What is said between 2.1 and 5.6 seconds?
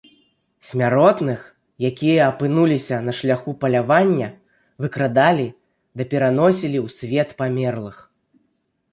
апынуліся на шляху палявання, выкрадалі